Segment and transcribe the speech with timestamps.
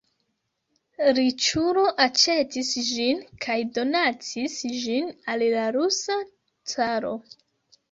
[1.17, 6.19] Riĉulo aĉetis ĝin kaj donacis ĝin al la rusa
[6.75, 7.17] caro.